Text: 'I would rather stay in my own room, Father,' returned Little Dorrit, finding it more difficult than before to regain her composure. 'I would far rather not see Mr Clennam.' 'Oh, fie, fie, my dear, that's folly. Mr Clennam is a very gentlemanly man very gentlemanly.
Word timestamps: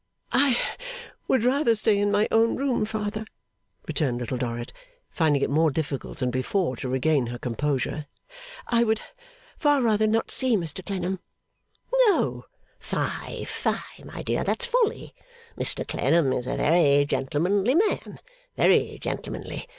'I 0.31 0.57
would 1.27 1.43
rather 1.45 1.75
stay 1.75 1.99
in 1.99 2.09
my 2.09 2.27
own 2.31 2.55
room, 2.55 2.85
Father,' 2.85 3.27
returned 3.87 4.17
Little 4.19 4.39
Dorrit, 4.39 4.73
finding 5.11 5.43
it 5.43 5.49
more 5.51 5.69
difficult 5.69 6.17
than 6.17 6.31
before 6.31 6.75
to 6.77 6.89
regain 6.89 7.27
her 7.27 7.37
composure. 7.37 8.07
'I 8.69 8.83
would 8.83 9.01
far 9.59 9.83
rather 9.83 10.07
not 10.07 10.31
see 10.31 10.57
Mr 10.57 10.83
Clennam.' 10.83 11.19
'Oh, 11.93 12.45
fie, 12.79 13.43
fie, 13.45 14.03
my 14.03 14.23
dear, 14.23 14.43
that's 14.43 14.65
folly. 14.65 15.13
Mr 15.55 15.87
Clennam 15.87 16.33
is 16.33 16.47
a 16.47 16.57
very 16.57 17.05
gentlemanly 17.05 17.75
man 17.75 18.17
very 18.57 18.97
gentlemanly. 18.99 19.67